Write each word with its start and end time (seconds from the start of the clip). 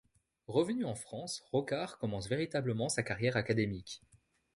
Revenu 0.47 0.83
en 0.87 0.95
France, 0.95 1.43
Rocard 1.51 1.99
commence 1.99 2.27
véritablement 2.27 2.89
sa 2.89 3.03
carrière 3.03 3.37
académique. 3.37 4.01